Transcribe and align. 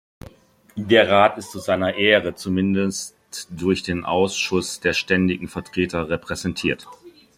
Der 0.75 1.11
Rat 1.11 1.37
ist 1.37 1.51
zu 1.51 1.59
seiner 1.59 1.93
Ehre 1.93 2.33
zumindest 2.33 3.15
durch 3.51 3.83
den 3.83 4.03
Ausschuss 4.03 4.79
der 4.79 4.93
ständigen 4.93 5.47
Vertreter 5.47 6.09
repräsentiert. 6.09 6.87